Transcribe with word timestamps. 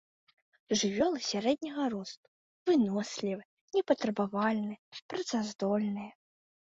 Жывёлы 0.79 1.19
сярэдняга 1.31 1.85
росту, 1.93 2.25
вынослівыя, 2.69 3.49
непатрабавальныя, 3.77 4.77
працаздольныя. 5.13 6.11